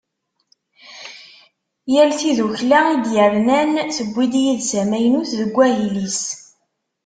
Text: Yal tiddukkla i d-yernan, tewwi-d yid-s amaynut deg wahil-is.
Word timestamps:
Yal 1.93 2.11
tiddukkla 2.19 2.79
i 2.93 2.95
d-yernan, 3.05 3.71
tewwi-d 3.95 4.33
yid-s 4.43 4.71
amaynut 4.81 5.31
deg 5.39 5.51
wahil-is. 5.55 6.21